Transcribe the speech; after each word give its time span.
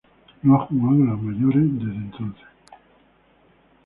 No 0.41 0.55
ha 0.55 0.65
jugado 0.65 0.95
en 0.95 1.07
las 1.11 1.21
mayores 1.21 1.63
desde 1.77 1.95
entonces. 1.97 2.47